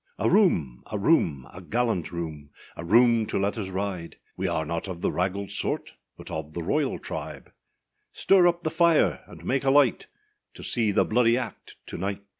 A 0.17 0.27
room! 0.27 0.81
a 0.91 0.97
room! 0.97 1.47
a 1.53 1.61
gallant 1.61 2.11
room, 2.11 2.49
A 2.75 2.83
room 2.83 3.27
to 3.27 3.37
let 3.37 3.55
us 3.55 3.69
ride! 3.69 4.15
We 4.35 4.47
are 4.47 4.65
not 4.65 4.87
of 4.87 5.01
the 5.01 5.11
raggald 5.11 5.51
sort, 5.51 5.93
But 6.17 6.31
of 6.31 6.53
the 6.53 6.63
royal 6.63 6.97
tribe: 6.97 7.51
Stir 8.11 8.47
up 8.47 8.63
the 8.63 8.71
fire, 8.71 9.23
and 9.27 9.45
make 9.45 9.63
a 9.63 9.69
light, 9.69 10.07
To 10.55 10.63
see 10.63 10.91
the 10.91 11.05
bloody 11.05 11.37
act 11.37 11.75
to 11.85 11.99
night! 11.99 12.23